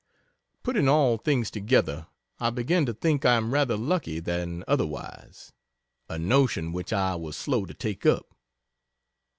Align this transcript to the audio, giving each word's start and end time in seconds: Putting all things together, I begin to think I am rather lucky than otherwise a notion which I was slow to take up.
Putting 0.63 0.89
all 0.89 1.17
things 1.17 1.51
together, 1.51 2.07
I 2.39 2.49
begin 2.49 2.87
to 2.87 2.93
think 2.95 3.23
I 3.23 3.35
am 3.35 3.53
rather 3.53 3.77
lucky 3.77 4.19
than 4.19 4.63
otherwise 4.67 5.53
a 6.09 6.17
notion 6.17 6.71
which 6.73 6.91
I 6.91 7.13
was 7.13 7.37
slow 7.37 7.67
to 7.67 7.73
take 7.75 8.03
up. 8.07 8.35